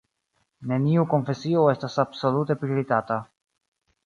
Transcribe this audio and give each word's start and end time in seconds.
Neniu 0.71 1.03
konfesio 1.11 1.67
estas 1.75 1.99
absolute 2.05 2.57
prioritata. 2.63 3.21